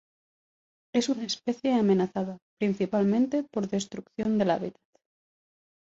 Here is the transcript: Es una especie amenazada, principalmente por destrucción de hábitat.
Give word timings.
Es 0.95 1.09
una 1.09 1.25
especie 1.25 1.75
amenazada, 1.75 2.39
principalmente 2.59 3.43
por 3.43 3.67
destrucción 3.69 4.39
de 4.39 4.51
hábitat. 4.51 4.81